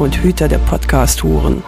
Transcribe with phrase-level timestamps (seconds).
[0.00, 1.62] und Hüter der Podcast-Huren.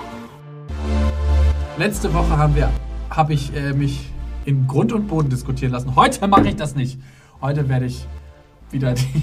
[1.77, 2.71] Letzte Woche haben wir,
[3.11, 4.11] habe ich äh, mich
[4.47, 5.95] in Grund und Boden diskutieren lassen.
[5.97, 6.99] Heute mache ich das nicht.
[7.43, 8.07] Heute werde ich
[8.71, 9.23] wieder die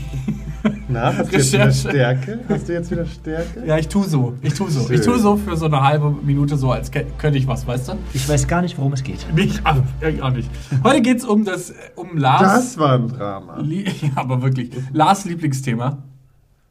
[0.87, 1.71] Na, hast du jetzt wieder.
[1.71, 2.39] Stärke?
[2.49, 3.65] Hast du jetzt wieder Stärke?
[3.65, 4.35] Ja, ich tue so.
[4.43, 4.85] Ich tue so.
[4.85, 4.95] Schön.
[4.95, 7.93] Ich tue so für so eine halbe Minute so, als könnte ich was, weißt du?
[8.13, 9.25] Ich weiß gar nicht, worum es geht.
[9.33, 10.51] Nicht, ah, ich auch nicht.
[10.83, 12.41] Heute geht es um das, äh, um Lars.
[12.41, 13.57] Das war ein Drama.
[13.57, 14.69] Lie ja, aber wirklich.
[14.93, 16.08] Lars Lieblingsthema.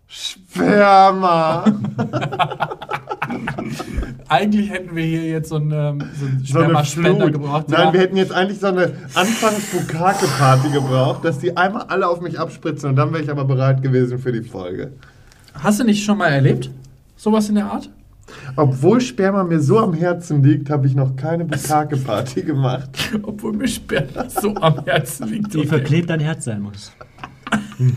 [0.08, 1.64] Sperma.
[4.28, 7.32] Eigentlich hätten wir hier jetzt so einen, ähm, so einen So eine Spermaspender Flut.
[7.32, 7.68] gebraucht.
[7.68, 7.92] Nein, ja.
[7.92, 12.90] wir hätten jetzt eigentlich so eine Anfangs-Bukake-Party gebraucht, dass die einmal alle auf mich abspritzen
[12.90, 14.92] und dann wäre ich aber bereit gewesen für die Folge.
[15.54, 16.70] Hast du nicht schon mal erlebt?
[17.16, 17.90] Sowas in der Art?
[18.56, 22.90] Obwohl Sperma mir so am Herzen liegt, habe ich noch keine Bukake-Party gemacht.
[23.22, 25.52] Obwohl mir Sperma so am Herzen liegt.
[25.54, 25.68] Wie Okay.
[25.68, 26.92] verklebt dein Herz sein muss.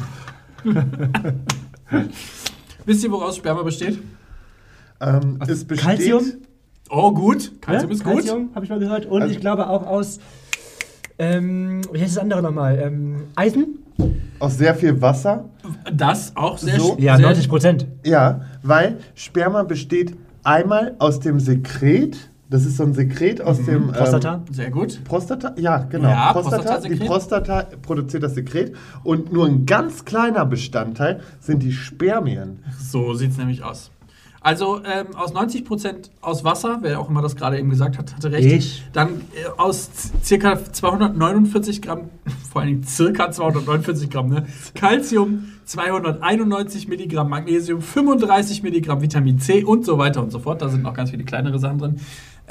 [2.86, 4.00] Wisst ihr, woraus Sperma besteht?
[5.00, 6.24] Ähm, es besteht Calcium?
[6.90, 7.52] Oh, gut.
[7.62, 7.96] Calcium Ja?
[7.96, 8.14] ist gut.
[8.14, 9.06] Calcium, habe ich mal gehört.
[9.06, 10.20] Und Also- ich glaube auch aus,
[11.20, 12.80] ähm, wie heißt das andere nochmal?
[12.82, 13.78] Ähm, Eisen?
[14.40, 15.46] aus sehr viel Wasser.
[15.94, 16.98] Das auch sehr So?
[17.00, 17.86] Ja, sehr, 90 Prozent.
[18.04, 22.18] Ja, weil Sperma besteht einmal aus dem Sekret.
[22.52, 24.44] Das ist so ein Sekret aus dem ähm, Prostata?
[24.52, 25.02] Sehr gut.
[25.06, 26.10] Prostata, ja, genau.
[26.10, 27.02] Ja, Prostata, Prostatasekret.
[27.02, 32.62] die Prostata produziert das Sekret und nur ein ganz kleiner Bestandteil sind die Spermien.
[32.78, 33.90] So sieht es nämlich aus.
[34.42, 38.32] Also ähm, aus 90% aus Wasser, wer auch immer das gerade eben gesagt hat, hatte
[38.32, 38.52] recht.
[38.52, 38.84] Ich.
[38.92, 39.90] Dann äh, aus
[40.22, 42.10] circa 249 Gramm,
[42.52, 44.46] vor allen Dingen circa 249 Gramm, ne?
[44.74, 50.62] Calcium, 291 Milligramm Magnesium, 35 Milligramm Vitamin C und so weiter und so fort.
[50.62, 52.00] Da sind noch ganz viele kleinere Sachen drin.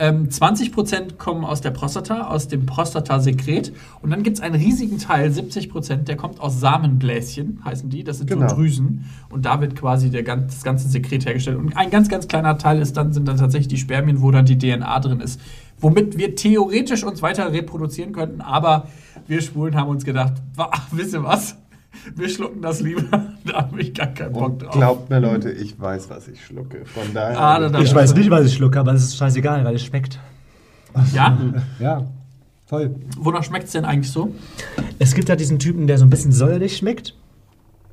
[0.00, 3.71] Ähm, 20% kommen aus der Prostata, aus dem Prostatasekret.
[4.00, 8.03] Und dann gibt es einen riesigen Teil, 70%, der kommt aus Samenbläschen, heißen die.
[8.03, 8.49] Das sind Genau.
[8.49, 9.05] so Drüsen.
[9.28, 11.59] Und da wird quasi der, das ganze Sekret hergestellt.
[11.59, 14.47] Und ein ganz, ganz kleiner Teil ist dann, sind dann tatsächlich die Spermien, wo dann
[14.47, 15.38] die DNA drin ist.
[15.78, 18.41] Womit wir theoretisch uns weiter reproduzieren könnten.
[18.41, 18.88] Aber
[19.28, 20.32] wir Schwulen haben uns gedacht,
[20.93, 21.56] wisst ihr was?
[22.15, 23.03] Wir schlucken das lieber.
[23.45, 24.73] da habe ich gar keinen Bock Und drauf.
[24.73, 26.84] glaubt mir, Leute, ich weiß, was ich schlucke.
[26.84, 27.39] Von daher.
[27.39, 30.19] Ah, Ich weiß nicht, was ich schlucke, aber es ist scheißegal, weil es schmeckt.
[31.15, 31.39] Ja?
[31.81, 32.06] Ja,
[32.67, 32.95] voll.
[33.19, 34.34] Wonach schmeckt es denn eigentlich so?
[34.99, 37.15] Es gibt ja diesen Typen, der so ein bisschen säuerlich schmeckt.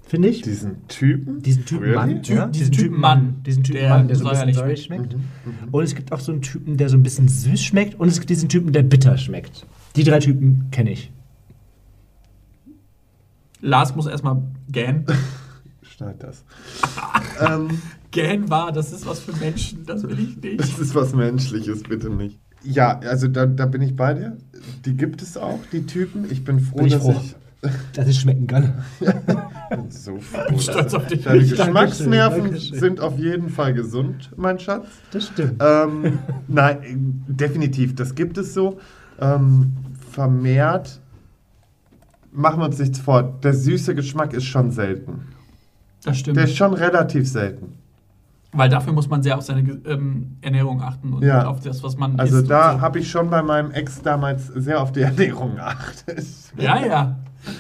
[0.08, 0.42] Finde ich.
[0.42, 1.42] diesen Typen.
[1.42, 1.96] Diesen Typen Really?
[1.96, 2.22] Mann.
[2.22, 5.16] Typ- diesen Typen Mann, Diesen Typen der Mann, der so ein bisschen säuerlich säuerlich schmeckt.
[5.72, 8.00] Und es gibt auch so einen Typen, der so ein bisschen süß schmeckt.
[8.00, 9.66] Und es gibt diesen Typen, der bitter schmeckt.
[9.98, 11.12] Die drei Typen kenne ich.
[13.62, 15.06] Lars muss erstmal gähnen.
[15.82, 16.44] Schneid das.
[17.42, 17.82] ähm,
[18.12, 20.60] Gähnen war, das ist was für Menschen, das will ich nicht.
[20.60, 22.40] das ist was Menschliches, bitte nicht.
[22.64, 24.38] Ja, also da, da bin ich bei dir.
[24.86, 26.26] Die gibt es auch, die Typen.
[26.30, 27.22] Ich bin froh, Bin ich dass froh.
[27.24, 27.36] ich.
[27.94, 28.84] Dass ich schmecken kann.
[29.00, 30.58] bin so froh.
[30.60, 31.24] Stolz auf dich.
[31.24, 32.80] Deine Geschmacksnerven Dankeschön.
[32.80, 34.86] sind auf jeden Fall gesund, mein Schatz.
[35.12, 35.56] Das stimmt.
[35.60, 38.78] Ähm, nein, definitiv, das gibt es so.
[39.20, 39.74] Ähm,
[40.12, 41.02] vermehrt,
[42.38, 45.28] machen wir uns nichts vor, der süße Geschmack ist schon selten.
[46.04, 46.38] Das stimmt.
[46.38, 47.74] Der ist schon relativ selten.
[48.54, 51.48] Weil dafür muss man sehr auf seine ähm, Ernährung achten und Ja.
[51.48, 52.82] auf das, was man Also da so.
[52.82, 56.24] habe ich schon bei meinem Ex damals sehr auf die Ernährung geachtet.
[56.58, 57.18] Ja, ja.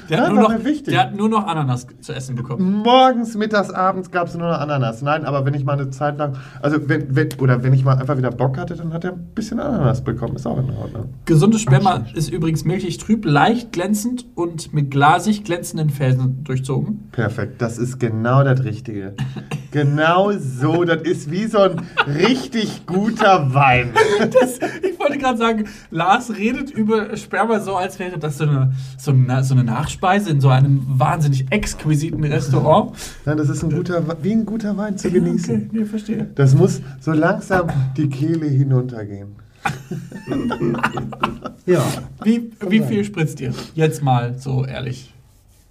[0.09, 0.93] Der, hat nur noch, wichtig.
[0.93, 2.83] der hat nur noch Ananas zu essen bekommen.
[2.83, 5.01] Morgens, mittags, abends gab es nur noch Ananas.
[5.01, 7.97] Nein, aber wenn ich mal eine Zeit lang, also wenn, wenn, oder wenn ich mal
[7.97, 10.35] einfach wieder Bock hatte, dann hat er ein bisschen Ananas bekommen.
[10.35, 11.13] Ist auch in Ordnung.
[11.25, 17.09] Gesundes Sperma ist übrigens milchig trüb, leicht glänzend und mit glasig glänzenden Felsen durchzogen.
[17.11, 19.13] Perfekt, das ist genau das Richtige.
[19.69, 23.93] Genau so, das ist wie so ein richtig guter Wein.
[24.19, 28.73] Das, ich wollte gerade sagen, Lars redet über Sperma so, als wäre das so eine,
[28.97, 32.93] so, eine, so eine Nachspeise in so einem wahnsinnig exquisiten Restaurant.
[33.25, 35.55] Nein, das ist ein guter, wie ein guter Wein zu genießen.
[35.55, 36.27] Okay, nee, verstehe.
[36.35, 39.35] Das muss so langsam die Kehle hinuntergehen.
[41.65, 41.83] Ja.
[42.23, 43.53] Wie, wie viel spritzt ihr?
[43.75, 45.13] Jetzt mal so ehrlich.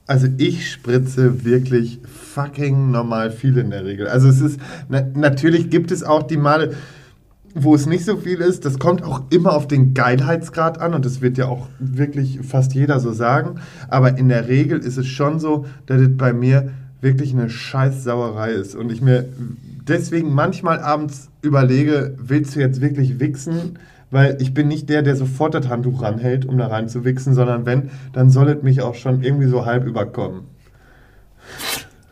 [0.06, 4.06] Also ich spritze wirklich fucking normal viel in der Regel.
[4.06, 4.60] Also es ist,
[4.90, 6.74] na, natürlich gibt es auch die Male,
[7.58, 8.66] wo es nicht so viel ist.
[8.66, 12.74] Das kommt auch immer auf den Geilheitsgrad an und das wird ja auch wirklich fast
[12.74, 13.60] jeder so sagen.
[13.88, 16.70] Aber in der Regel ist es schon so, dass es bei mir
[17.00, 19.26] wirklich eine Scheißsauerei ist und ich mir
[19.88, 23.78] deswegen manchmal abends überlege, willst du jetzt wirklich wichsen?
[24.10, 27.34] Weil ich bin nicht der, der sofort das Handtuch ranhält, um da rein zu wichsen,
[27.34, 30.42] sondern wenn, dann soll es mich auch schon irgendwie so halb überkommen.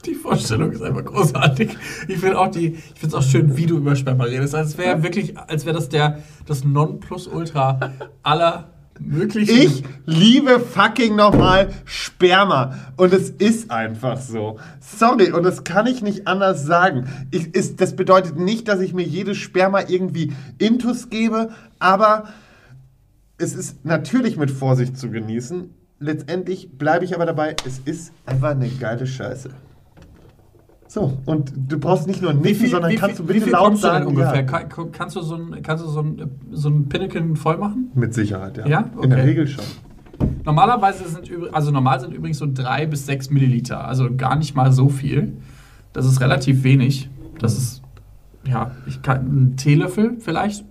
[0.07, 1.77] Die Vorstellung ist einfach großartig.
[2.09, 4.55] Ich finde auch die, ich finde es auch schön, wie du über Sperma redest.
[4.55, 7.93] Als wäre wirklich, als wäre das der das Nonplusultra
[8.23, 8.69] aller
[9.01, 9.57] möglichen.
[9.57, 12.79] Ich liebe fucking nochmal Sperma.
[12.97, 14.59] Und es ist einfach so.
[14.81, 17.09] Sorry, und das kann ich nicht anders sagen.
[17.31, 22.29] Ich, ist, das bedeutet nicht, dass ich mir jedes Sperma irgendwie Intus gebe, aber
[23.39, 25.71] es ist natürlich mit Vorsicht zu genießen.
[25.99, 29.51] Letztendlich bleibe ich aber dabei, es ist einfach eine geile Scheiße.
[30.95, 33.53] So, und du brauchst nicht nur nicken, sondern wie kannst viel, du bitte wie viel
[33.53, 34.07] laut sagen.
[34.07, 34.37] ungefähr?
[34.37, 34.43] Ja.
[34.43, 37.91] Kann, kannst du so ein, kannst du so ein, so ein Pinnacle voll machen?
[37.97, 38.67] Mit Sicherheit, ja.
[38.69, 38.79] Ja?
[39.03, 39.27] In der Okay.
[39.29, 39.65] Regel schon.
[40.45, 44.71] Normalerweise sind also normal sind übrigens so drei bis sechs Milliliter, also gar nicht mal
[44.71, 45.33] so viel.
[45.93, 47.11] Das ist relativ wenig.
[47.41, 47.83] Das ist
[48.47, 50.65] ja, ich kann einen Teelöffel vielleicht,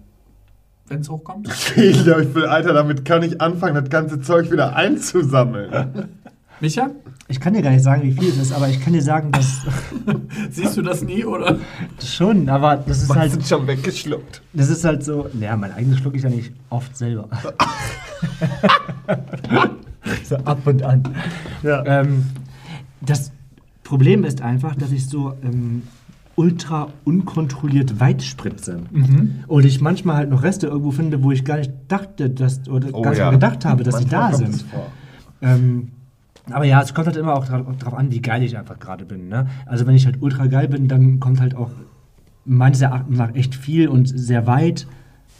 [0.87, 1.49] wenn es hochkommt.
[1.75, 6.07] Ich glaube, ich will, Alter, damit kann ich anfangen, das ganze Zeug wieder einzusammeln.
[6.59, 6.91] Micha,
[7.27, 9.31] Ich kann dir gar nicht sagen, wie viel es ist, aber ich kann dir sagen,
[9.31, 9.65] dass
[10.51, 11.59] siehst du das nie oder?
[12.03, 14.41] schon, aber das ist halt, sind schon weggeschluckt.
[14.53, 17.27] das ist halt so, naja, mein eigenes schlucke ich ja nicht oft selber.
[20.23, 21.03] so ab und an.
[21.63, 21.83] Ja.
[21.85, 22.25] Ähm,
[23.01, 23.31] das
[23.83, 25.83] Problem ist einfach, dass ich so ähm,
[26.35, 28.81] ultra unkontrolliert weit spritze.
[29.47, 32.91] Und ich manchmal halt noch Reste irgendwo finde, wo ich gar nicht dachte, dass, oder
[32.91, 33.31] gar nicht ja.
[33.31, 34.65] gedacht habe, dass sie da sind.
[35.41, 35.91] Ähm,
[36.51, 39.27] aber ja, es kommt halt immer auch drauf an, wie geil ich einfach gerade bin.
[39.29, 39.47] Ne?
[39.65, 41.71] Also wenn ich halt ultra geil bin, dann kommt halt auch
[42.45, 44.85] meines Erachtens nach echt viel und sehr weit.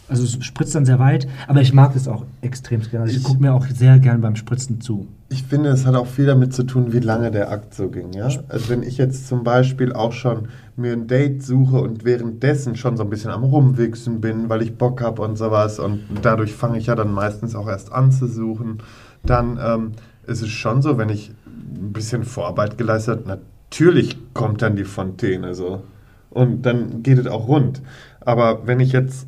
[0.06, 3.04] Also es spritzt dann sehr weit, aber ich mag es auch extrem gerne.
[3.04, 5.08] Also ich Ich- gucke mir auch sehr gern beim Spritzen zu.
[5.30, 8.12] Ich finde, es hat auch viel damit zu tun, wie lange der Akt so ging.
[8.12, 8.26] Ja?
[8.48, 12.96] Also wenn ich jetzt zum Beispiel auch schon mir ein Date suche und währenddessen schon
[12.98, 16.76] so ein bisschen am Rumwichsen bin, weil ich Bock habe und sowas und dadurch fange
[16.78, 18.78] ich ja dann meistens auch erst an zu suchen,
[19.24, 19.92] dann ähm,
[20.26, 23.28] ist es schon so, wenn ich ein bisschen Vorarbeit geleistet habe,
[23.70, 25.82] natürlich kommt dann die Fontäne so.
[26.30, 27.80] Und dann geht es auch rund.
[28.20, 29.26] Aber wenn ich jetzt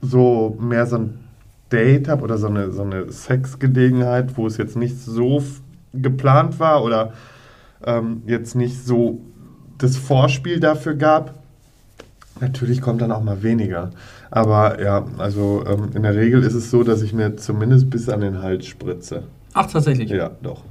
[0.00, 1.18] so mehr so ein
[1.72, 5.42] Date habe oder so eine, so eine Sexgelegenheit, wo es jetzt nicht so
[5.92, 7.12] geplant war oder
[7.84, 9.20] ähm, jetzt nicht so
[9.78, 11.34] das Vorspiel dafür gab,
[12.40, 13.90] natürlich kommt dann auch mal weniger.
[14.30, 18.08] Aber ja, also ähm, in der Regel ist es so, dass ich mir zumindest bis
[18.08, 19.24] an den Hals spritze.
[19.58, 20.10] Ach, tatsächlich.
[20.10, 20.62] Ja, doch.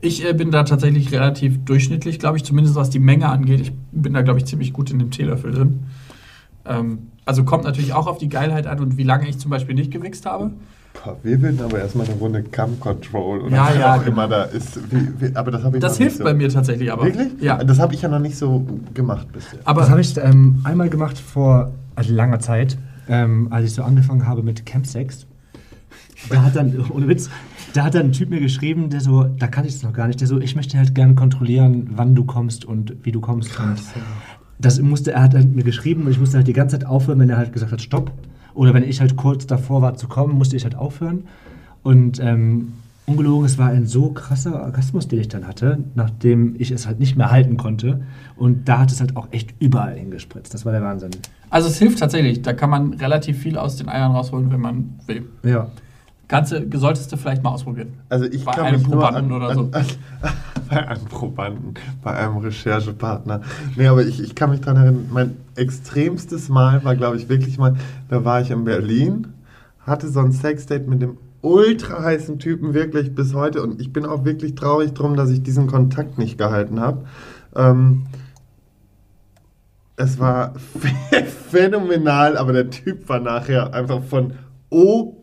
[0.00, 3.60] Ich äh, bin da tatsächlich relativ durchschnittlich, glaube ich, zumindest was die Menge angeht.
[3.60, 5.80] Ich bin da, glaube ich, ziemlich gut in dem Teelöffel drin.
[6.64, 9.74] Ähm, also kommt natürlich auch auf die Geilheit an und wie lange ich zum Beispiel
[9.74, 10.52] nicht gewichst habe.
[11.04, 14.12] Boah, wir bilden aber erstmal eine Runde Cam Control oder Ja, was ja, auch genau.
[14.12, 14.80] immer da ist.
[14.90, 16.24] Wie, wie, aber das habe ich Das noch hilft nicht so.
[16.24, 17.04] bei mir tatsächlich aber.
[17.04, 17.28] Wirklich?
[17.40, 17.62] Ja.
[17.62, 19.58] Das habe ich ja noch nicht so gemacht bisher.
[19.64, 23.82] Aber das habe ich ähm, einmal gemacht vor also langer Zeit, ähm, als ich so
[23.82, 25.26] angefangen habe mit Campsex.
[26.28, 27.30] Da hat dann, ohne Witz,
[27.72, 30.06] da hat dann ein Typ mir geschrieben, der so, da kann ich es noch gar
[30.06, 33.50] nicht, der so, ich möchte halt gerne kontrollieren, wann du kommst und wie du kommst.
[33.58, 33.78] Und
[34.58, 37.18] das musste, er hat halt mir geschrieben und ich musste halt die ganze Zeit aufhören,
[37.18, 38.12] wenn er halt gesagt hat, stopp.
[38.54, 41.24] Oder wenn ich halt kurz davor war zu kommen, musste ich halt aufhören.
[41.82, 42.72] Und ähm,
[43.06, 46.98] ungelogen, es war ein so krasser Orgasmus, den ich dann hatte, nachdem ich es halt
[46.98, 48.02] nicht mehr halten konnte.
[48.36, 50.52] Und da hat es halt auch echt überall hingespritzt.
[50.52, 51.10] Das war der Wahnsinn.
[51.48, 52.42] also es hilft tatsächlich.
[52.42, 55.24] Da kann man relativ viel aus den Eiern rausholen, wenn man will.
[55.44, 55.70] Ja.
[56.30, 57.94] Ganze solltest du vielleicht mal ausprobieren.
[58.08, 59.60] Also ich Bei kann einem mich nur Probanden an, oder so.
[59.62, 59.86] An, an,
[60.70, 63.40] bei einem Probanden, bei einem Recherchepartner.
[63.74, 67.58] Nee, aber ich, ich kann mich daran erinnern, mein extremstes Mal war, glaube ich, wirklich
[67.58, 67.74] mal,
[68.08, 69.26] da war ich in Berlin,
[69.80, 74.06] hatte so ein Sexdate mit dem ultra heißen Typen wirklich bis heute und ich bin
[74.06, 77.06] auch wirklich traurig drum, dass ich diesen Kontakt nicht gehalten habe.
[77.56, 78.06] Ähm,
[79.96, 80.54] es war
[81.50, 84.34] phänomenal, aber der Typ war nachher einfach von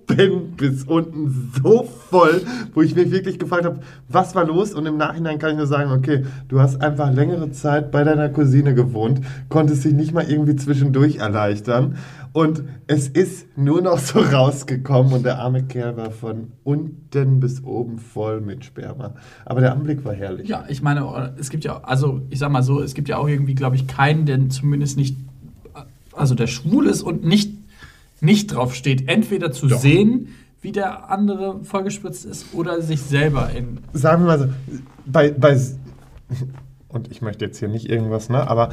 [0.09, 2.41] oben bis unten so voll,
[2.73, 4.73] wo ich mich wirklich gefragt habe, was war los?
[4.73, 8.29] Und im Nachhinein kann ich nur sagen, okay, du hast einfach längere Zeit bei deiner
[8.29, 11.97] Cousine gewohnt, konntest dich nicht mal irgendwie zwischendurch erleichtern.
[12.33, 17.63] Und es ist nur noch so rausgekommen und der arme Kerl war von unten bis
[17.63, 19.15] oben voll mit Sperma.
[19.45, 20.47] Aber der Anblick war herrlich.
[20.47, 23.27] Ja, ich meine, es gibt ja, also ich sag mal so, es gibt ja auch
[23.27, 25.17] irgendwie, glaube ich, keinen, der zumindest nicht,
[26.13, 27.53] also der schwul ist und nicht,
[28.21, 29.79] nicht drauf steht, entweder zu Doch.
[29.79, 30.29] sehen,
[30.62, 33.79] wie der andere vollgespritzt ist, oder sich selber in.
[33.93, 34.47] sagen wir mal so,
[35.05, 35.59] bei, bei
[36.89, 38.69] und ich möchte jetzt hier nicht irgendwas, ne, aber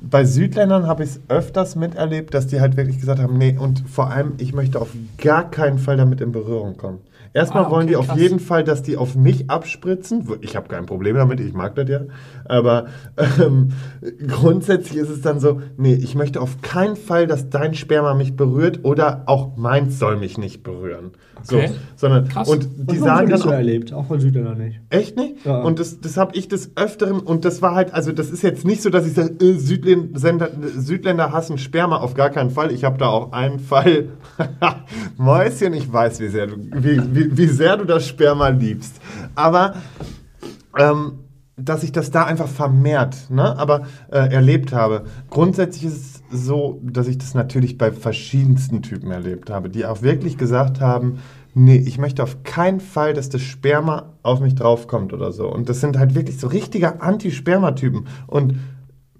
[0.00, 3.88] bei Südländern habe ich es öfters miterlebt, dass die halt wirklich gesagt haben, nee, und
[3.88, 6.98] vor allem, ich möchte auf gar keinen Fall damit in Berührung kommen.
[7.36, 8.18] Erstmal Ah, wollen okay, die auf krass.
[8.18, 10.26] jeden Fall, dass die auf mich abspritzen.
[10.40, 12.00] Ich habe kein Problem damit, ich mag das ja.
[12.46, 12.86] Aber
[13.38, 13.72] ähm,
[14.26, 18.36] grundsätzlich ist es dann so, nee, ich möchte auf keinen Fall, dass dein Sperma mich
[18.36, 21.10] berührt oder auch meins soll mich nicht berühren.
[21.42, 21.68] Okay.
[21.68, 22.48] So, sondern Krass.
[22.48, 24.80] und die warum sagen dann so auch, erlebt, auch von Südländern nicht.
[24.88, 25.44] Echt nicht?
[25.44, 25.60] Ja.
[25.60, 28.64] Und das, das habe ich des Öfteren, und das war halt, also das ist jetzt
[28.64, 32.72] nicht so, dass ich sage, äh, Südländer, Südländer hassen Sperma, auf gar keinen Fall.
[32.72, 34.08] Ich habe da auch einen Fall.
[35.18, 39.00] Mäuschen, ich weiß, wie sehr, du, wie, wie, sehr du das Sperma liebst.
[39.34, 39.74] Aber
[40.78, 41.20] ähm,
[41.56, 43.58] dass ich das da einfach vermehrt, ne?
[43.58, 45.04] aber äh, erlebt habe.
[45.30, 50.02] Grundsätzlich ist es so, dass ich das natürlich bei verschiedensten Typen erlebt habe, die auch
[50.02, 51.18] wirklich gesagt haben,
[51.54, 55.50] nee, ich möchte auf keinen Fall, dass das Sperma auf mich draufkommt oder so.
[55.50, 58.06] Und das sind halt wirklich so richtige Anti-Sperma-Typen.
[58.26, 58.56] Und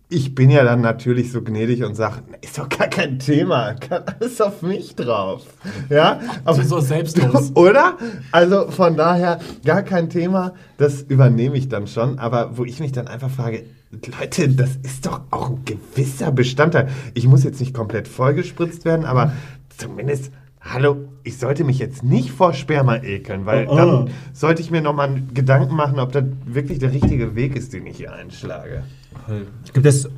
[0.09, 4.05] ich bin ja dann natürlich so gnädig und sage, ist doch gar kein Thema, kann
[4.05, 5.43] alles auf mich drauf.
[5.89, 7.51] Ja, Also so selbstlos.
[7.55, 7.97] oder?
[8.31, 12.93] Also von daher gar kein Thema, das übernehme ich dann schon, aber wo ich mich
[12.93, 13.65] dann einfach frage,
[14.21, 16.89] Leute, das ist doch auch ein gewisser Bestandteil.
[17.15, 19.33] Ich muss jetzt nicht komplett vollgespritzt werden, aber
[19.77, 20.31] zumindest,
[20.73, 23.77] hallo, ich sollte mich jetzt nicht vor Sperma ekeln, weil Oh, oh.
[23.77, 27.87] dann sollte ich mir nochmal Gedanken machen, ob das wirklich der richtige Weg ist, den
[27.87, 28.85] ich hier einschlage.
[29.73, 30.09] Gibt es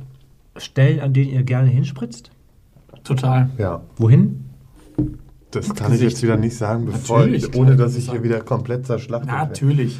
[0.57, 2.31] Stellen, an denen ihr gerne hinspritzt?
[3.03, 3.49] Total.
[3.57, 4.45] Ja, Wohin?
[5.51, 8.23] das kann ich jetzt wieder nicht sagen, bevor, kann ohne ich dass das ich hier
[8.23, 9.47] wieder komplett zerschlachtet werde.
[9.47, 9.99] Natürlich.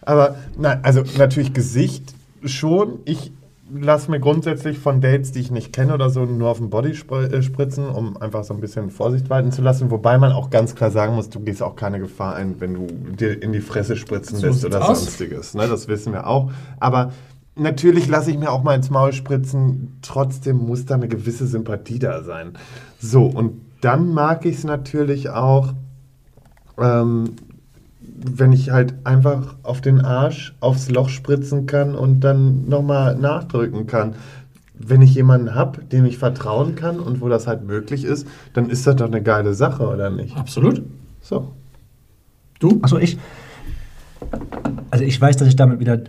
[0.00, 2.98] Aber nein, also natürlich Gesicht schon.
[3.04, 3.32] Ich
[3.74, 6.90] lasse mir grundsätzlich von Dates, die ich nicht kenne oder so, nur auf den Body
[6.90, 9.90] äh, spritzen, um einfach so ein bisschen Vorsicht walten zu lassen.
[9.90, 12.86] Wobei man auch ganz klar sagen muss, du gehst auch keine Gefahr ein, wenn du
[12.86, 15.00] dir in die Fresse spritzen So lässt oder aus.
[15.00, 15.54] sonstiges.
[15.54, 15.68] Ne?
[15.68, 16.50] Das wissen wir auch.
[16.80, 17.12] Aber
[17.54, 19.98] natürlich lasse ich mir auch mal ins Maul spritzen.
[20.02, 22.52] Trotzdem muss da eine gewisse Sympathie da sein.
[22.98, 25.72] So, und dann mag ich es natürlich auch,
[26.78, 27.36] ähm,
[28.24, 33.86] wenn ich halt einfach auf den Arsch aufs Loch spritzen kann und dann nochmal nachdrücken
[33.86, 34.14] kann.
[34.74, 38.68] Wenn ich jemanden habe, dem ich vertrauen kann und wo das halt möglich ist, dann
[38.68, 40.36] ist das doch eine geile Sache, oder nicht?
[40.36, 40.82] Absolut.
[41.20, 41.52] So.
[42.58, 42.80] Du?
[42.82, 43.18] Achso, ich.
[44.90, 46.00] Also ich weiß, dass ich damit wieder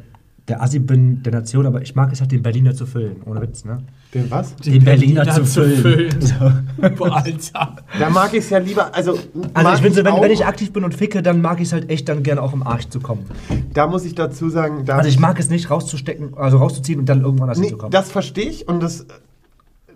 [0.47, 3.17] der Assi bin der Nation, aber ich mag es halt, den Berliner zu füllen.
[3.25, 3.83] Ohne Witz, ne?
[4.13, 4.55] Den was?
[4.57, 6.15] Den Berliner zu füllen.
[6.21, 7.03] So.
[7.05, 7.75] Alter.
[7.99, 9.17] Da mag ich es ja lieber, also.
[9.53, 11.73] Also ich bin so, wenn, wenn ich aktiv bin und ficke, dann mag ich es
[11.73, 13.25] halt echt dann gerne auch im Arsch zu kommen.
[13.73, 17.07] Da muss ich dazu sagen, da Also ich mag es nicht rauszustecken, also rauszuziehen und
[17.09, 17.91] dann irgendwann anders Nee, hinzukommen.
[17.91, 19.05] das verstehe ich und das.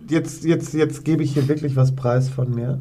[0.08, 2.80] Jetzt, jetzt, jetzt gebe ich hier wirklich was preis von mir.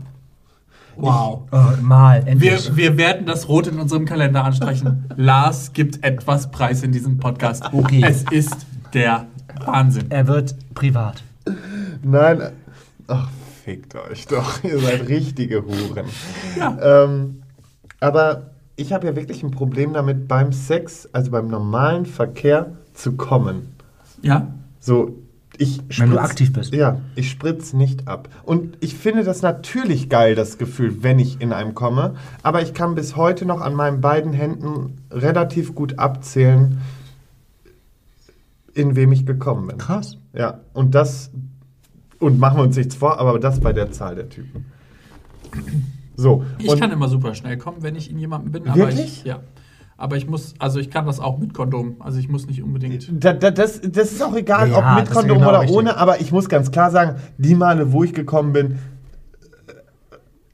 [0.95, 1.41] Wow.
[1.51, 2.75] oh, mal, Wir, endlich.
[2.75, 5.05] wir werden das Rot in unserem Kalender anstreichen.
[5.15, 7.63] Lars gibt etwas Preis in diesem Podcast.
[7.71, 8.01] Okay.
[8.03, 9.27] Es ist der
[9.65, 10.05] Wahnsinn.
[10.09, 11.23] er wird privat.
[12.03, 12.41] Nein,
[13.07, 13.29] ach,
[13.63, 14.63] fickt euch doch.
[14.63, 16.05] Ihr seid richtige Huren.
[16.57, 16.77] Ja.
[17.03, 17.41] Ähm,
[17.99, 23.13] aber ich habe ja wirklich ein Problem damit, beim Sex, also beim normalen Verkehr, zu
[23.13, 23.67] kommen.
[24.21, 24.47] Ja?
[24.79, 25.17] So,
[25.57, 26.73] ich Wenn du spritz- aktiv bist.
[26.73, 28.29] Ja, ich spritz nicht ab.
[28.43, 32.15] Und ich finde das natürlich geil, das Gefühl, wenn ich in einem komme.
[32.43, 36.79] Aber ich kann bis heute noch an meinen beiden Händen relativ gut abzählen,
[38.77, 39.77] in wem ich gekommen bin.
[39.77, 40.17] Krass.
[40.33, 41.31] Ja, und das,
[42.19, 44.65] und machen wir uns nichts vor, aber das bei der Zahl der Typen.
[46.15, 48.67] So, Ich und kann immer super schnell kommen, wenn ich in jemandem bin.
[48.67, 49.19] Aber Wirklich?
[49.19, 49.39] Ich, ja.
[49.99, 51.95] Aber ich muss, also ich kann das auch mit Kondom.
[51.99, 53.09] Also ich muss nicht unbedingt.
[53.23, 55.75] da, da, das, das ist auch egal, Ja, ob mit Kondom genau oder richtig.
[55.75, 58.77] ohne, aber ich muss ganz klar sagen, die Male, wo ich gekommen bin,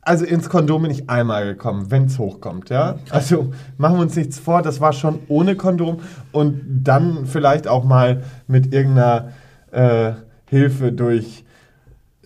[0.06, 2.96] also ins Kondom bin ich einmal gekommen, wenn es hochkommt, ja.
[3.10, 6.00] Also machen wir uns nichts vor, das war schon ohne Kondom
[6.32, 9.30] und dann vielleicht auch mal mit irgendeiner
[9.72, 10.14] äh,
[10.50, 11.46] Hilfe durch,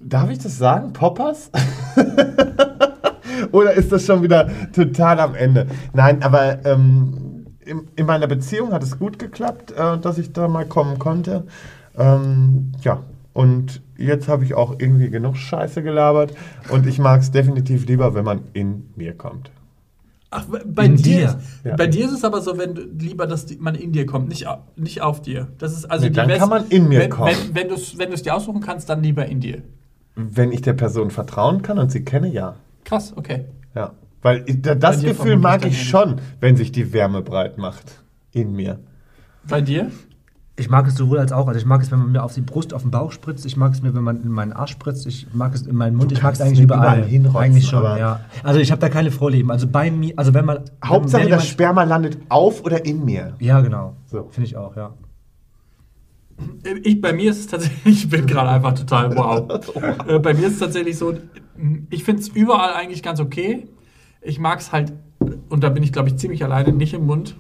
[0.02, 1.52] darf ich das sagen, Poppers?
[3.52, 5.68] Oder ist das schon wieder total am Ende?
[5.94, 10.48] Nein, aber ähm, in, in meiner Beziehung hat es gut geklappt, äh, dass ich da
[10.48, 11.46] mal kommen konnte.
[11.98, 13.00] Ähm, ja,
[13.38, 16.34] und jetzt habe ich auch irgendwie genug Scheiße gelabert
[16.70, 19.52] und ich mag es definitiv lieber, wenn man in mir kommt.
[20.32, 21.26] Ach, bei In dir, dir.
[21.26, 21.76] Ist, Ja.
[21.76, 24.28] bei dir ist es aber so, wenn du lieber, dass die, man in dir kommt,
[24.28, 25.48] nicht, nicht auf dir.
[25.60, 27.32] Das ist also Nee, dann West- kann man in mir wenn, kommen.
[27.32, 29.62] Wenn, wenn du es wenn du's dir aussuchen kannst, dann lieber in dir.
[30.16, 32.56] Wenn ich der Person vertrauen kann und sie kenne, ja.
[32.86, 33.46] Krass, okay.
[33.76, 33.92] Ja.
[34.24, 38.02] Weil das Gefühl mag ich schon, wenn sich die Wärme breit macht.
[38.34, 38.80] In mir.
[39.48, 39.92] Bei dir?
[40.60, 41.48] Ich mag es sowohl als auch.
[41.48, 43.46] Also ich mag es, wenn man mir auf die Brust, auf den Bauch spritzt.
[43.46, 45.06] Ich mag es mir, wenn man in meinen Arsch spritzt.
[45.06, 46.12] Ich mag es in meinen Mund.
[46.12, 46.98] Ich mag es eigentlich überall.
[46.98, 48.22] überall hinrotzen, eigentlich schon, ja.
[48.42, 49.52] Also ich habe da keine Vorlieben.
[49.52, 53.36] Also bei mir, also wenn man Hauptsache, wenn das Sperma landet auf oder in mir.
[53.40, 53.98] Ja, genau.
[54.08, 54.30] So.
[54.32, 54.96] Finde ich auch, ja.
[56.84, 59.48] Ich, bei mir ist es tatsächlich, ich bin gerade einfach total wow.
[60.08, 61.14] äh, bei mir ist es tatsächlich so,
[61.92, 63.68] ich finde es überall eigentlich ganz okay.
[64.22, 64.94] Ich mag es halt
[65.50, 67.36] und da bin ich, glaube ich, ziemlich alleine, nicht im Mund.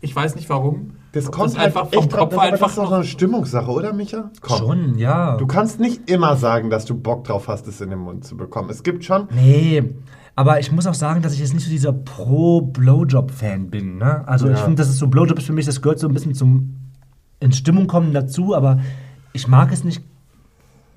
[0.00, 0.92] Ich weiß nicht warum.
[1.12, 2.88] Das kommt das einfach halt vom echt drauf, Kopf das, aber einfach das ist doch
[2.88, 4.30] so eine Stimmungssache, oder Micha?
[4.40, 4.58] Komm.
[4.58, 5.36] Schon, ja.
[5.36, 8.36] Du kannst nicht immer sagen, dass du Bock drauf hast, es in den Mund zu
[8.36, 8.70] bekommen.
[8.70, 9.26] Es gibt schon.
[9.34, 9.82] Nee,
[10.36, 13.98] aber ich muss auch sagen, dass ich jetzt nicht so dieser Pro-Blowjob-Fan bin.
[13.98, 14.26] Ne?
[14.26, 14.64] Also ich Ja.
[14.64, 16.76] finde, das ist so Blowjob ist für mich, das gehört so ein bisschen zum
[17.40, 18.80] in Stimmung kommen dazu, aber
[19.32, 20.02] ich mag es nicht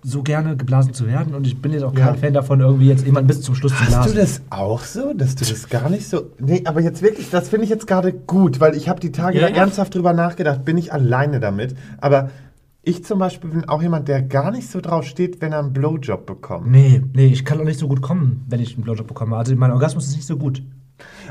[0.03, 2.13] so gerne geblasen zu werden und ich bin jetzt auch kein Ja.
[2.15, 4.13] Fan davon, irgendwie jetzt jemanden bis zum Schluss zu Hast blasen.
[4.13, 6.29] du das auch so, dass du das gar nicht so.
[6.39, 9.39] Nee, aber jetzt wirklich, das finde ich jetzt gerade gut, weil ich habe die Tage
[9.39, 9.61] Ja, da ja.
[9.61, 11.75] ernsthaft drüber nachgedacht, bin ich alleine damit.
[12.01, 12.29] Aber
[12.81, 15.71] ich zum Beispiel bin auch jemand, der gar nicht so drauf steht, wenn er einen
[15.71, 16.69] Blowjob bekommt.
[16.69, 19.37] Nee, nee, ich kann auch nicht so gut kommen, wenn ich einen Blowjob bekomme.
[19.37, 20.61] Also mein Orgasmus ist nicht so gut.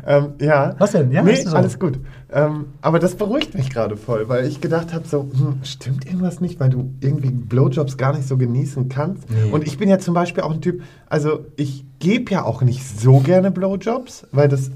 [0.06, 0.74] Ähm, ja.
[0.78, 1.10] Was denn?
[1.12, 1.98] Ja, nee, alles gut.
[2.32, 6.40] Ähm, aber das beruhigt mich gerade voll, weil ich gedacht habe, so, hm, stimmt irgendwas
[6.40, 9.30] nicht, weil du irgendwie Blowjobs gar nicht so genießen kannst.
[9.30, 9.50] Nee.
[9.52, 12.82] Und ich bin ja zum Beispiel auch ein Typ, also ich gebe ja auch nicht
[12.98, 14.70] so gerne Blowjobs, weil das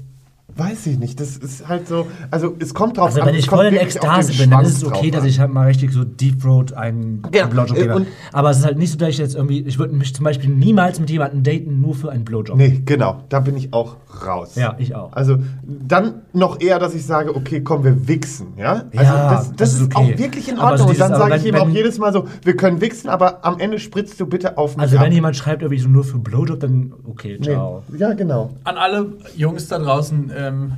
[0.57, 1.19] weiß ich nicht.
[1.19, 3.27] Das ist halt so, also es kommt drauf Also an.
[3.27, 5.91] wenn ich voll in Ekstase bin, dann ist es okay, dass ich halt mal richtig
[5.91, 8.05] so Deep Throat einen Ja, Blowjob äh, gebe.
[8.33, 10.49] Aber es ist halt nicht so, dass ich jetzt irgendwie, ich würde mich zum Beispiel
[10.49, 12.57] niemals mit jemandem daten, nur für einen Blowjob.
[12.57, 14.55] Nee, genau, da bin ich auch raus.
[14.55, 15.13] Ja, ich auch.
[15.13, 18.83] Also dann noch eher, dass ich sage, okay, komm, wir wichsen, ja?
[18.95, 20.13] Also Ja, das, das, das ist okay.
[20.15, 20.87] auch wirklich in Ordnung.
[20.87, 23.09] so Und dann sage ich wenn- ihm auch wenn- jedes Mal so, wir können wichsen,
[23.09, 25.03] aber am Ende spritzt du bitte auf mich Also ab.
[25.05, 27.83] wenn jemand schreibt irgendwie so nur für Blowjob, dann okay, ciao.
[27.89, 27.99] nee.
[27.99, 28.51] Ja, genau.
[28.63, 30.73] An alle Jungs da draußen, ähm,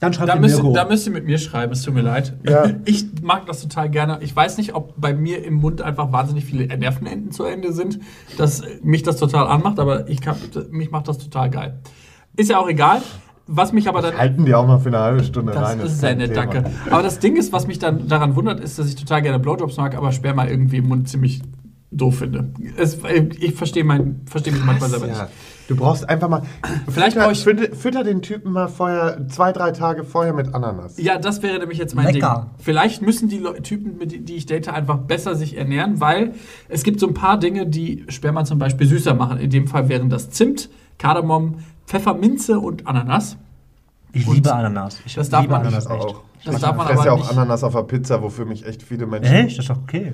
[0.00, 0.72] Dann schreibt da, ihr müsst, Mirko.
[0.74, 2.34] da müsst ihr mit mir schreiben, es tut mir leid.
[2.48, 2.64] Ja.
[2.84, 4.18] Ich mag das total gerne.
[4.20, 8.00] Ich weiß nicht, ob bei mir im Mund einfach wahnsinnig viele Nervenenden zu Ende sind,
[8.36, 10.36] dass mich das total anmacht, aber ich kann,
[10.70, 11.78] mich macht das total geil.
[12.36, 13.02] Ist ja auch egal.
[13.48, 14.16] Was mich aber dann.
[14.16, 15.80] Halten die auch mal für eine halbe Stunde Das rein.
[15.80, 16.64] ist kein sehr nett, danke.
[16.90, 19.76] Aber das Ding ist, was mich dann daran wundert, ist, dass ich total gerne Blowjobs
[19.76, 21.42] mag, aber Sperma irgendwie im Mund ziemlich
[21.92, 22.50] doof finde.
[22.76, 22.98] Es,
[23.38, 25.12] ich verstehe mein, verstehe mich manchmal selber Ja.
[25.24, 25.32] nicht.
[25.68, 26.42] Du brauchst einfach mal.
[26.90, 30.98] Vielleicht fütter, ich- fütter, fütter den Typen mal vorher, zwei, drei Tage vorher mit Ananas.
[30.98, 32.48] Ja, das wäre nämlich jetzt mein Lecker.
[32.50, 32.64] Ding.
[32.64, 36.32] Vielleicht müssen die Leu- Typen, mit, die- die ich date, einfach besser sich ernähren, weil
[36.68, 39.38] es gibt so ein paar Dinge, die Sperma zum Beispiel süßer machen.
[39.38, 43.36] In dem Fall wären das Zimt, Kardamom, Pfefferminze und Ananas.
[44.12, 44.98] Ich Und liebe Ananas.
[45.06, 46.20] Ich das darf liebe man Ananas Ich auch.
[46.44, 48.82] Das ich darf man fresse aber ja auch Ananas auf der Pizza, wofür mich echt
[48.82, 49.32] viele Menschen.
[49.32, 49.58] Echt?
[49.58, 50.12] Das ist doch okay.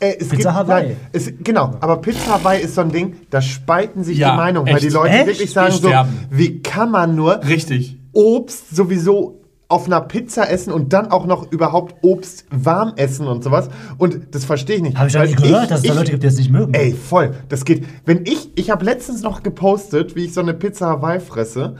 [0.00, 0.88] Äh, es Pizza Hawaii.
[0.88, 4.36] Nein, es, genau, aber Pizza Hawaii ist so ein Ding, da spalten sich Ja, die
[4.38, 5.26] Meinungen, weil die Leute Echt?
[5.26, 5.90] wirklich sagen so,
[6.30, 7.98] wie kann man nur Richtig.
[8.12, 9.36] Obst sowieso
[9.68, 13.68] auf einer Pizza essen und dann auch noch überhaupt Obst warm essen und sowas.
[13.98, 14.96] Und das verstehe ich nicht.
[14.96, 16.74] Habe ich Weil nicht gehört, dass es da ich- Leute gibt, die das nicht mögen.
[16.74, 17.34] Ey, voll.
[17.50, 17.84] Das geht.
[18.04, 21.76] Wenn ich, ich habe letztens noch gepostet, wie ich so eine Pizza Hawaii fresse.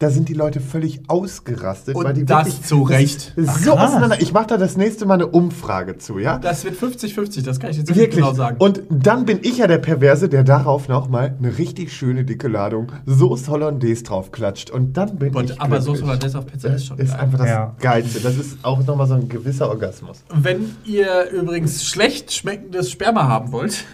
[0.00, 1.94] Da sind die Leute völlig ausgerastet.
[1.94, 3.32] Und weil die das wirklich, zu Recht.
[3.36, 4.20] ist So auseinander.
[4.20, 6.38] Ich mache da das nächste Mal eine Umfrage zu, ja?
[6.38, 8.16] Das wird 50-50, das kann ich jetzt nicht Wirklich.
[8.16, 8.56] genau sagen.
[8.58, 12.90] Und dann bin ich ja der Perverse, der darauf nochmal eine richtig schöne dicke Ladung
[13.06, 14.70] Soße Hollandaise draufklatscht.
[14.70, 15.84] Und dann bin Und, ich aber glücklich.
[15.84, 17.20] Soße Hollandaise auf Pizza ist schon ist geil.
[17.20, 17.76] einfach das Ja.
[17.80, 18.20] Geilste.
[18.20, 20.24] Das ist auch nochmal so ein gewisser Orgasmus.
[20.34, 23.84] Wenn ihr übrigens schlecht schmeckendes Sperma haben wollt,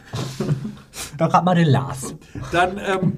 [1.18, 2.14] Doch grad mal den Lars.
[2.52, 3.12] dann, ähm,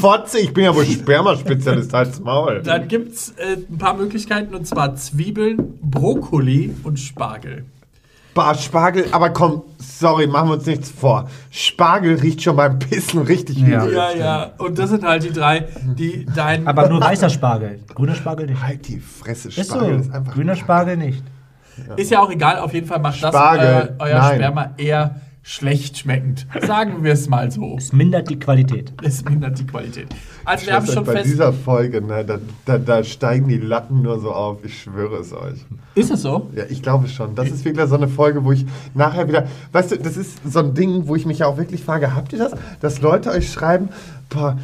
[0.00, 2.62] Fotze, ich bin ja wohl Spermaspezialist, halt's Maul.
[2.62, 7.64] dann gibt es äh, ein paar Möglichkeiten und zwar Zwiebeln, Brokkoli und Spargel.
[8.34, 11.28] Bah, Spargel, aber komm, sorry, machen wir uns nichts vor.
[11.50, 13.84] Spargel riecht schon beim Pissen richtig Ja.
[13.84, 13.94] übel.
[13.94, 15.68] Ja, ja, und das sind halt die drei,
[15.98, 16.66] die dein.
[16.66, 17.80] Aber nur weißer Spargel.
[17.94, 18.62] Grüner Spargel nicht.
[18.62, 19.74] Halt die Fresse, Ist so.
[19.74, 20.32] Spargel ist, einfach.
[20.32, 21.22] Grüner Spargel nicht.
[21.96, 24.34] Ist ja auch egal, auf jeden Fall macht das Spargel, euer, euer nein.
[24.36, 26.46] Sperma eher schlecht schmeckend.
[26.64, 27.76] Sagen wir es mal so.
[27.76, 28.92] Es mindert die Qualität.
[29.02, 30.06] Es mindert die Qualität.
[30.44, 31.26] Also wir haben schon bei fest.
[31.26, 35.32] dieser Folge, ne, da, da, da steigen die Latten nur so auf, ich schwöre es
[35.32, 35.58] euch.
[35.94, 36.48] Ist es so?
[36.54, 37.34] Ja, ich glaube schon.
[37.34, 39.46] Das ist wirklich so eine Folge, wo ich nachher wieder.
[39.72, 42.32] Weißt du, das ist so ein Ding, wo ich mich ja auch wirklich frage: Habt
[42.32, 42.52] ihr das?
[42.80, 43.88] Dass Leute euch schreiben,
[44.30, 44.58] boah,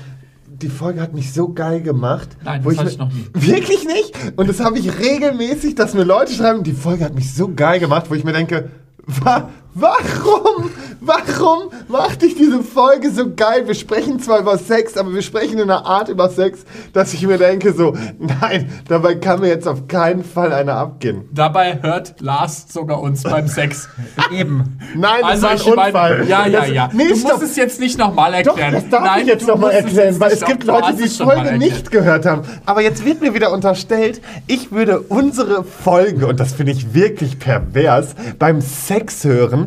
[0.46, 2.28] die Folge hat mich so geil gemacht.
[2.44, 3.26] Nein, wo das hatte mir- ich noch nie.
[3.34, 4.14] Wirklich nicht?
[4.36, 7.78] Und das habe ich regelmäßig, dass mir Leute schreiben, die Folge hat mich so geil
[7.80, 8.70] gemacht, wo ich mir denke,
[9.06, 10.70] wa warum?
[11.00, 13.62] Warum macht dich diese Folge so geil?
[13.66, 17.24] Wir sprechen zwar über Sex, aber wir sprechen in einer Art über Sex, dass ich
[17.24, 21.28] mir denke so, nein, dabei kann mir jetzt auf keinen Fall einer abgehen.
[21.32, 23.88] Dabei hört Lars sogar uns beim Sex.
[24.32, 24.78] Eben.
[24.96, 25.92] Nein, das Also war ein ich Unfall.
[25.92, 26.90] meine, ja, ja, Das- ja.
[26.92, 27.32] Nee, du stopp.
[27.34, 28.74] musst es jetzt nicht nochmal Doch, erklären.
[28.74, 31.56] das darf Nein, ich jetzt nochmal es erklären, weil es gibt Leute, die die Folge
[31.58, 32.42] nicht gehört haben.
[32.66, 37.38] Aber jetzt wird mir wieder unterstellt, ich würde unsere Folge, und das finde ich wirklich
[37.38, 39.57] pervers, beim Sex hören.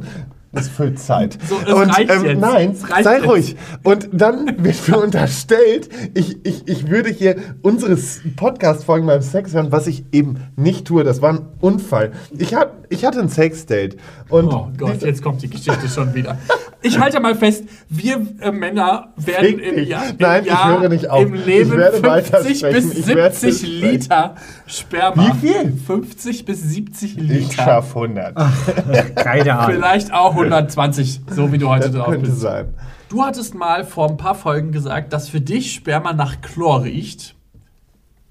[0.54, 1.38] Das füllt Zeit.
[1.48, 2.40] So, es und reicht ähm, jetzt.
[2.42, 3.26] nein, Es reicht sei jetzt.
[3.28, 3.56] ruhig.
[3.84, 7.98] Und dann wird mir unterstellt, ich, ich, ich würde hier unsere
[8.36, 11.06] Podcast-Folgen beim Sex hören, was ich eben nicht tue.
[11.06, 12.12] Das war ein Unfall.
[12.38, 13.98] Ich habe ich hatte ein Sexdate.
[14.30, 16.38] Und Oh Gott, jetzt kommt die Geschichte schon wieder.
[16.84, 19.84] Ich halte mal fest, wir äh, Männer werden im.
[19.86, 21.22] Jahr, im Nein, ich Jahr höre nicht auf.
[21.22, 22.04] im Leben Ich werde 50
[22.64, 22.90] weitersprechen.
[22.90, 23.92] bis Ich werde 70 sprechen.
[23.92, 25.36] Liter Sperma.
[25.42, 25.74] Wie viel?
[25.86, 27.64] 50 bis 70 ich Liter.
[27.64, 28.36] schaff 100.
[29.16, 29.76] Keine Ahnung.
[29.76, 32.42] Vielleicht auch 120, so wie du heute das drauf könnte bist.
[32.42, 32.74] sein.
[33.10, 37.36] Du hattest mal vor ein paar Folgen gesagt, dass für dich Sperma nach Chlor riecht.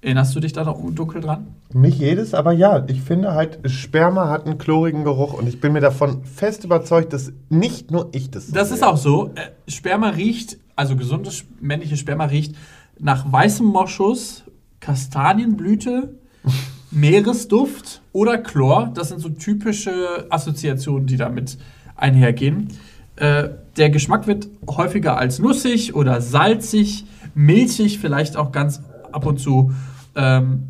[0.03, 1.47] Erinnerst du dich da noch dunkel dran?
[1.73, 5.73] Nicht jedes, aber ja, ich finde halt, Sperma hat einen chlorigen Geruch und ich bin
[5.73, 8.87] mir davon fest überzeugt, dass nicht nur ich das so Das ist sehe.
[8.87, 9.31] auch so.
[9.35, 12.55] Äh, Sperma riecht, also gesundes männliches Sperma riecht
[12.97, 14.43] nach weißem Moschus,
[14.79, 16.15] Kastanienblüte,
[16.91, 18.91] Meeresduft oder Chlor.
[18.95, 21.59] Das sind so typische Assoziationen, die damit
[21.95, 22.69] einhergehen.
[23.17, 29.39] Äh, der Geschmack wird häufiger als nussig oder salzig, milchig, vielleicht auch ganz ab und
[29.39, 29.71] zu.
[30.15, 30.67] Ähm,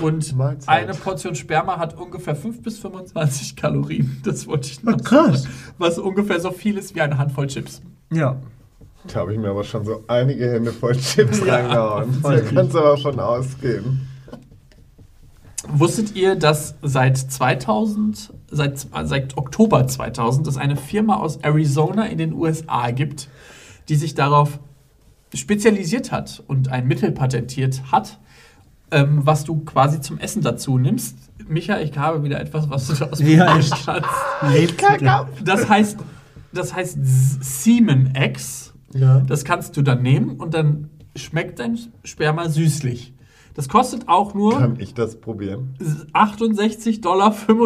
[0.00, 0.68] und Mahlzeit.
[0.68, 4.20] eine Portion Sperma hat ungefähr 5 bis 25 Kalorien.
[4.24, 5.44] Das wollte ich noch krass.
[5.44, 5.54] sagen.
[5.78, 7.82] Was ungefähr so viel ist wie eine Handvoll Chips.
[8.12, 8.36] Ja.
[9.06, 12.22] Da habe ich mir aber schon so einige Hände voll Chips Ja, reingehauen.
[12.22, 14.08] Da kannst du aber von ausgehen.
[15.68, 22.18] Wusstet ihr, dass seit 2000, seit, seit Oktober 2000, es eine Firma aus Arizona in
[22.18, 23.28] den USA gibt,
[23.88, 24.58] die sich darauf
[25.34, 28.18] spezialisiert hat und ein Mittel patentiert hat,
[28.90, 31.16] ähm, was du quasi zum Essen dazu nimmst?
[31.48, 33.84] Micha, ich habe wieder etwas, was du aus Ja, echt.
[33.86, 34.08] kannst.
[35.44, 35.98] Das heißt,
[36.52, 38.72] das heißt Semen X.
[38.94, 39.20] Ja.
[39.20, 43.12] Das kannst du dann nehmen und dann schmeckt dein Sperma süßlich.
[43.56, 45.74] Das kostet auch nur Kann ich das probieren?
[46.12, 47.32] 68,95 Dollar.
[47.32, 47.56] Für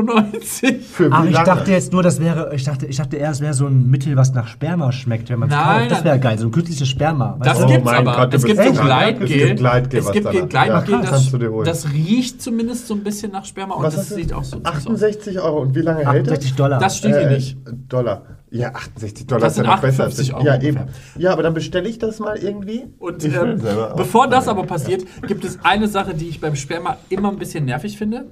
[1.11, 1.45] wie Ach, ich lange?
[1.47, 4.15] dachte jetzt nur, das wäre, ich dachte, ich dachte eher, es wäre so ein Mittel,
[4.17, 5.91] was nach Sperma schmeckt, wenn man es Nein, kauft.
[5.91, 7.35] Das wäre geil, so ein künstliches Sperma.
[7.41, 7.65] weißt Das du?
[7.65, 8.17] Oh gibt's mein aber.
[8.25, 8.81] Gott, es gibt so krank.
[8.87, 9.27] Gleitgel.
[9.27, 11.33] Es gibt Gleitgel, Es gibt das,
[11.65, 14.65] das riecht zumindest so ein bisschen nach Sperma und Was das sieht auch so aus.
[14.65, 15.63] 68 Euro.
[15.63, 16.35] Und wie lange hält das?
[16.35, 16.79] 68 Dollar.
[16.79, 17.59] Das steht hier nicht.
[17.89, 18.23] Dollar.
[18.53, 20.05] Ja, 68 Dollar Das ist ja noch besser.
[20.07, 20.83] 58 Euro Ja, ungefähr.
[20.83, 20.91] eben.
[21.19, 22.87] Ja, aber dann bestelle ich das mal irgendwie.
[22.99, 23.63] Und ähm,
[23.97, 27.65] bevor das aber passiert, gibt es eine Sache, die ich beim Sperma immer ein bisschen
[27.65, 28.27] nervig finde.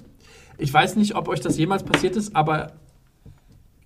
[0.57, 2.73] Ich weiß nicht, ob euch das jemals passiert ist, aber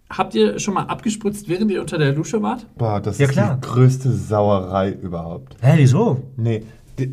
[0.09, 2.67] habt ihr schon mal abgespritzt, während ihr unter der Dusche wart?
[2.77, 3.59] Boah, das Ja, ist klar.
[3.63, 5.57] die größte Sauerei überhaupt.
[5.61, 6.23] Hä, wieso?
[6.37, 6.65] Nee,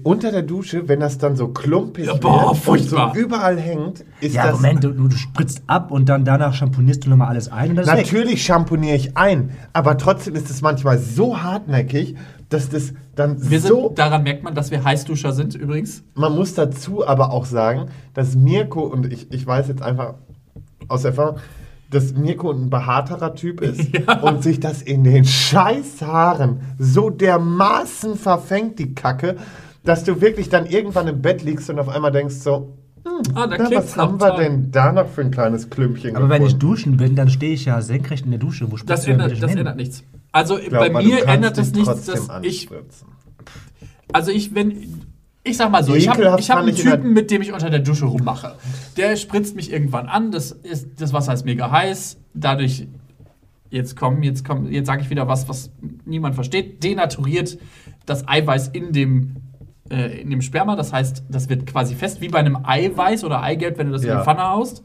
[0.03, 4.35] unter der Dusche, wenn das dann so klumpig Ja, boah, wird so überall hängt, ist
[4.35, 4.55] Ja, das...
[4.55, 7.85] Moment, du, du spritzt ab und dann danach champonierst du nochmal alles ein weg.
[7.85, 12.15] Natürlich schamponiere ich ein, aber trotzdem ist es manchmal so hartnäckig,
[12.49, 13.89] dass das dann Wir sind, so...
[13.95, 16.03] daran merkt man, dass wir Heißduscher sind übrigens.
[16.15, 20.15] Man muss dazu aber auch sagen, dass Mirko, und ich, ich weiß jetzt einfach
[20.87, 21.37] aus Erfahrung,
[21.89, 23.81] dass Mirko ein behaarterer Typ ist
[24.21, 29.37] und sich das in den scheiß Haaren so dermaßen verfängt, die Kacke,
[29.83, 32.73] dass du wirklich dann irgendwann im Bett liegst und auf einmal denkst so,
[33.33, 34.43] Ah, da na, was haben wir toll.
[34.43, 36.59] denn da noch für ein kleines Klümpchen Aber wenn ich gefunden?
[36.59, 38.69] duschen bin, dann stehe ich ja senkrecht in der Dusche.
[38.71, 40.03] Wo spritzt Das, ändert, das ändert nichts.
[40.31, 42.69] Also Glaub bei mal, mir ändert das dich nichts, dass ich,
[44.11, 45.01] also ich, wenn,
[45.43, 48.05] ich sag mal so, ich habe hab einen Typen, mit dem ich unter der Dusche
[48.05, 48.55] rummache.
[48.97, 52.87] Der spritzt mich irgendwann an, das, ist, das Wasser ist mega heiß, dadurch,
[53.69, 55.71] jetzt kommen, jetzt kommen, jetzt sage ich wieder was, was
[56.05, 57.57] niemand versteht, denaturiert
[58.05, 59.35] das Eiweiß in dem,
[59.89, 63.41] äh, in dem Sperma, das heißt, das wird quasi fest, wie bei einem Eiweiß oder
[63.41, 64.17] Eigelb, wenn du das in Ja.
[64.17, 64.83] die Pfanne haust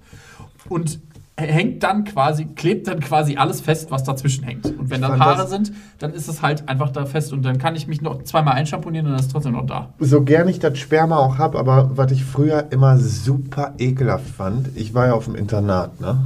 [0.69, 1.01] und
[1.37, 4.67] hängt dann quasi, klebt dann quasi alles fest, was dazwischen hängt.
[4.67, 7.59] Und wenn dann fand Haare sind, dann ist es halt einfach da fest und dann
[7.59, 9.88] kann ich mich noch zweimal einschamponieren und dann ist es trotzdem noch da.
[9.99, 14.77] so gern ich das Sperma auch habe, aber was ich früher immer super ekelhaft fand,
[14.77, 16.21] ich war ja auf dem Internat, ne?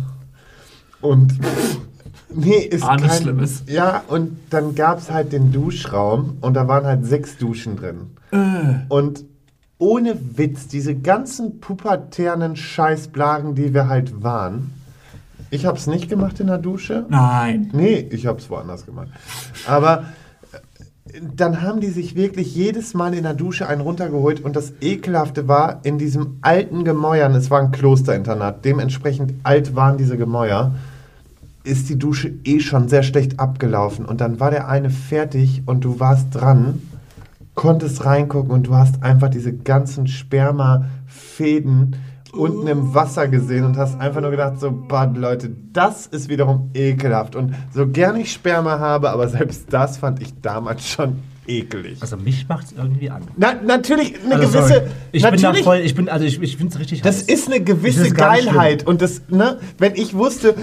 [1.01, 1.39] Und
[2.35, 3.65] nee, ist Ah, kein, Schlimmes.
[3.67, 8.11] Ja, und dann gab es halt den Duschraum und da waren halt sechs Duschen drin.
[8.89, 9.25] Und
[9.79, 14.73] ohne Witz, diese ganzen pubertären Scheißblagen, die wir halt waren,
[15.51, 17.07] ich hab's nicht gemacht in der Dusche.
[17.09, 17.71] Nein.
[17.73, 19.09] Nee, ich habe es woanders gemacht.
[19.67, 20.05] Aber
[20.53, 24.75] äh, dann haben die sich wirklich jedes Mal in der Dusche einen runtergeholt und das
[24.83, 30.75] Ekelhafte war, in diesem alten Gemäuern, es war ein Klosterinternat, dementsprechend alt waren diese Gemäuer,
[31.65, 35.85] ist die Dusche eh schon sehr schlecht abgelaufen und dann war der eine fertig und
[35.85, 36.81] du warst dran,
[37.55, 41.97] konntest reingucken und du hast einfach diese ganzen Spermafäden
[42.33, 46.71] unten im Wasser gesehen und hast einfach nur gedacht, so, Bad Leute, das ist wiederum
[46.75, 47.35] ekelhaft.
[47.35, 51.17] Und so gern ich Sperma habe, aber selbst das fand ich damals schon
[51.47, 51.97] ekelig.
[52.03, 53.23] Also mich macht es irgendwie an.
[53.39, 54.69] Na, natürlich eine Also, gewisse.
[54.75, 54.83] sorry.
[55.13, 57.29] Ich bin da natürlich, voll, ich bin, also ich, ich finde es richtig das heiß.
[57.29, 58.87] ist eine gewisse Geilheit.
[58.87, 60.55] Und das, ne, wenn ich wusste,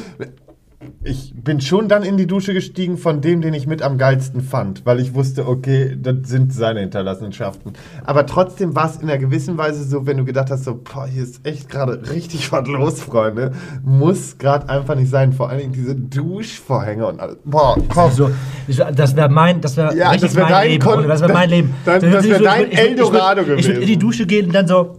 [1.03, 4.41] ich bin schon dann in die Dusche gestiegen von dem, den ich mit am geilsten
[4.41, 7.73] fand, weil ich wusste, okay, das sind seine Hinterlassenschaften.
[8.03, 11.05] Aber trotzdem war es in einer gewissen Weise so, wenn du gedacht hast, so, boah,
[11.07, 13.51] hier ist echt gerade richtig was los, Freunde.
[13.83, 15.33] Muss gerade einfach nicht sein.
[15.33, 17.37] Vor allen Dingen diese Duschvorhänge und alles.
[17.45, 18.11] Boah, komm.
[18.11, 18.31] So,
[18.67, 20.83] ich- das wäre mein, das wäre Ja, das wär mein dein Leben.
[20.83, 21.73] Kon- das wäre mein Leben.
[21.85, 23.67] Dann- So, das ich wär würd- dein ich würd- ich würd- Eldorado Ich würde in
[23.67, 23.87] gewesen.
[23.87, 24.95] die Dusche gehen und dann so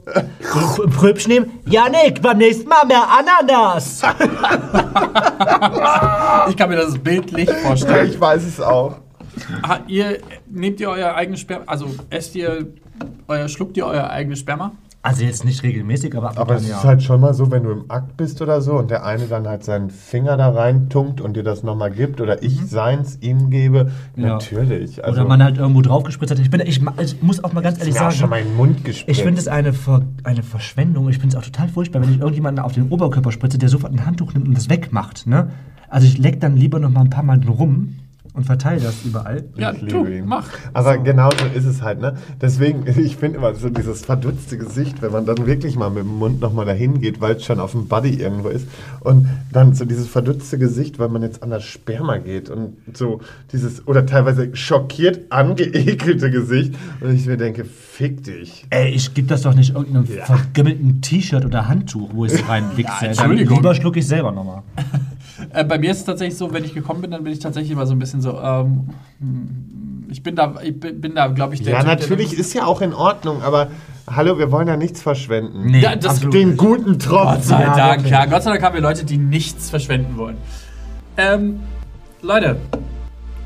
[0.77, 1.46] so Pröbchen nehmen.
[1.68, 4.03] Janik, beim nächsten Mal mehr Ananas.
[6.48, 8.08] Ich kann mir das bildlich vorstellen.
[8.08, 8.96] Ich weiß es auch.
[9.62, 12.68] Ah, ihr, nehmt ihr euer eigenes Sperma, also esst ihr,
[13.28, 14.72] euer, schluckt ihr euer eigenes Sperma?
[15.07, 16.79] Also jetzt nicht regelmäßig, aber ab Aber es ja.
[16.79, 19.27] ist halt schon mal so, wenn du im Akt bist oder so und der eine
[19.27, 23.49] dann halt seinen Finger da reintunkt und dir das nochmal gibt oder ich seins ihm
[23.51, 24.27] gebe, Ja.
[24.27, 25.05] natürlich.
[25.05, 26.40] Also, Oder man halt irgendwo drauf gespritzt hat.
[26.40, 28.85] Ich, bin, ich, ich muss auch mal ganz ehrlich sagen, schon mal in den Mund
[28.85, 29.16] gespritzt.
[29.16, 31.09] ich finde es eine, Ver, eine Verschwendung.
[31.09, 33.92] Ich finde es auch total furchtbar, wenn ich irgendjemanden auf den Oberkörper spritze, der sofort
[33.92, 35.29] ein Handtuch nimmt und das wegmacht.
[35.29, 35.51] Ne?
[35.88, 37.95] Also ich leck dann lieber noch mal ein paar Mal rum
[38.37, 39.44] und verteile das überall.
[39.57, 40.27] Ja, Ich du, liebe ihn.
[40.27, 40.46] mach.
[40.72, 42.16] Aber genau so ist es halt, ne?
[42.40, 46.18] Deswegen, ich finde immer so dieses verdutzte Gesicht, wenn man dann wirklich mal mit dem
[46.18, 48.68] Mund nochmal dahin geht, weil es schon auf dem Buddy irgendwo ist.
[49.01, 53.20] Und dann so dieses verdutzte Gesicht, weil man jetzt an das Sperma geht und so
[53.53, 56.75] dieses, oder teilweise schockiert angeekelte Gesicht.
[57.01, 58.66] Und ich mir denke, fick dich.
[58.70, 62.85] Ey, ich gebe das doch nicht irgendeinem vergimmelten T-Shirt oder Handtuch, wo ich es reinwichse.
[62.92, 63.57] Ja, Dann Entschuldigung.
[63.57, 64.62] Lieber schlucke ich selber nochmal.
[65.53, 67.72] Äh, bei mir ist es tatsächlich so, wenn ich gekommen bin, dann bin ich tatsächlich
[67.72, 68.88] immer so ein bisschen so, ähm,
[69.20, 72.38] hm, ich bin da, ich bin, bin da, glaube ich, der Ja, Typ, der- natürlich
[72.38, 73.68] ist ja auch in Ordnung, aber
[74.09, 75.66] hallo, wir wollen ja nichts verschwenden.
[75.66, 77.35] Nee, Ja, das- absolut Den guten Tropfen.
[77.35, 80.37] Gott sei Dank, ja, Gott sei Dank haben wir Leute, die nichts verschwenden wollen.
[81.16, 81.61] Ähm,
[82.22, 82.57] Leute,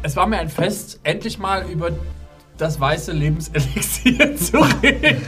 [0.02, 1.90] es war mir ein Fest, endlich mal über
[2.58, 5.22] das weiße Lebenselixier zu reden.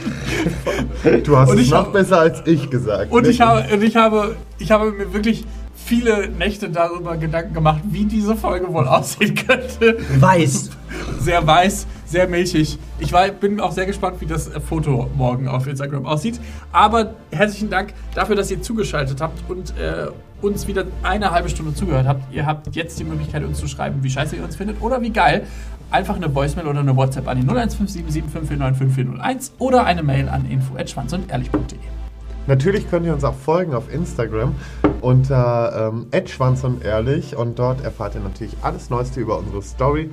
[1.23, 3.11] Du hast Und es ich noch hab- besser als ich gesagt.
[3.11, 3.41] Und ich Wirklich.
[3.41, 5.43] habe, und ich habe, ich habe mir wirklich
[5.83, 9.97] viele Nächte darüber Gedanken gemacht, wie diese Folge wohl aussehen könnte.
[10.19, 10.71] Weiß.
[11.19, 12.77] Sehr weiß, sehr milchig.
[12.99, 16.39] Ich war, bin auch sehr gespannt, wie das Foto morgen auf Instagram aussieht.
[16.71, 20.07] Aber herzlichen Dank dafür, dass ihr zugeschaltet habt und äh,
[20.41, 22.33] uns wieder eine halbe Stunde zugehört habt.
[22.33, 25.09] Ihr habt jetzt die Möglichkeit, uns zu schreiben, wie scheiße ihr uns findet oder wie
[25.09, 25.47] geil.
[25.89, 32.02] Einfach eine Voicemail oder eine WhatsApp an die 015775495401 oder eine Mail an info@schwanzundehrlich.de.
[32.47, 34.55] Natürlich könnt ihr uns auch folgen auf Instagram
[35.01, 40.09] unter ähm, @schwanz und ehrlich und dort erfahrt ihr natürlich alles Neueste über unsere Story.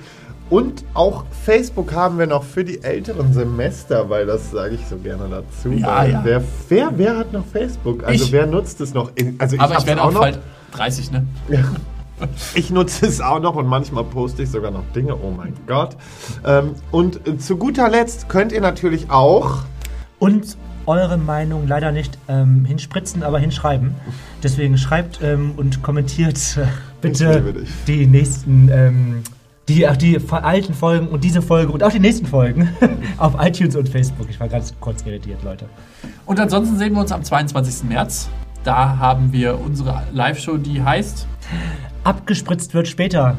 [0.48, 4.96] Und auch Facebook haben wir noch für die älteren Semester, weil das sage ich so
[4.96, 5.70] gerne dazu.
[5.70, 6.20] Ja, ja.
[6.24, 8.02] Wer, wer, wer hat noch Facebook?
[8.02, 8.32] Also Ich.
[8.32, 9.12] wer nutzt es noch?
[9.14, 10.20] In, also ich Aber ich hab's werde auch auch noch.
[10.20, 10.40] bald
[10.72, 11.24] 30, ne?
[12.54, 15.14] Ich nutze es auch noch und manchmal poste ich sogar noch Dinge.
[15.16, 15.96] Oh mein Gott.
[16.44, 19.60] Ähm, und zu guter Letzt könnt ihr natürlich auch
[20.18, 20.58] Und
[20.90, 23.94] eure Meinung leider nicht ähm, hinspritzen, aber hinschreiben.
[24.42, 26.66] Deswegen schreibt ähm, und kommentiert äh,
[27.00, 27.54] bitte
[27.86, 29.22] die nächsten, ähm,
[29.68, 32.68] die, ach, die alten Folgen und diese Folge und auch die nächsten Folgen
[33.18, 34.26] auf iTunes und Facebook.
[34.28, 35.66] Ich war ganz kurz irritiert, Leute.
[36.26, 37.88] Und ansonsten sehen wir uns am 22.
[37.88, 38.28] März.
[38.64, 41.26] Da haben wir unsere Live-Show, die heißt
[42.02, 43.36] Abgespritzt wird später.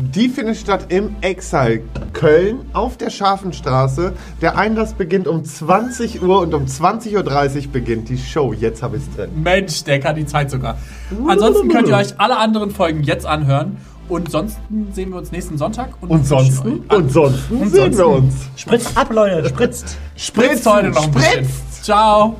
[0.00, 1.82] Die findet statt im Exile
[2.12, 4.12] Köln auf der Scharfenstraße.
[4.40, 8.52] Der Einlass beginnt um 20 Uhr und um 20.30 Uhr beginnt die Show.
[8.52, 9.30] Jetzt habe ich es drin.
[9.42, 10.78] Mensch, der kann die Zeit sogar.
[11.26, 13.76] Ansonsten könnt ihr euch alle anderen Folgen jetzt anhören.
[14.08, 14.56] Und sonst
[14.92, 15.90] sehen wir uns nächsten Sonntag.
[16.00, 18.34] Und wünschen sonst, und sonst Und sehen wir sonst- uns.
[18.60, 19.96] Spritzt ab, Leute, spritzt.
[20.16, 21.32] Spritzt heute noch ein bisschen.
[21.44, 21.84] Spritzt.
[21.84, 22.36] Ciao.